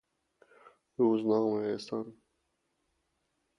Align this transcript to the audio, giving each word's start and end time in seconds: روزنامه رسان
روزنامه 0.97 1.61
رسان 1.67 2.13